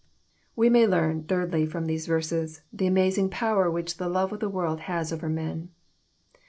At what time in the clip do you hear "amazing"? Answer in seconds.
2.87-3.29